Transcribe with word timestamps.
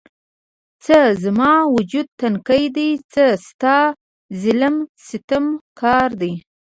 څه 0.83 0.97
زما 1.23 1.51
وجود 1.75 2.07
تنکی 2.19 2.65
دی، 2.75 2.89
څه 3.13 3.25
ستا 3.47 3.77
ظلم 4.41 4.75
ستم 5.07 5.45
کار 5.81 6.09
دی 6.21 6.33